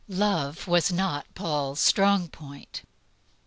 Love 0.17 0.65
was 0.67 0.91
not 0.91 1.27
Paul's 1.35 1.79
strong 1.79 2.27
point. 2.27 2.81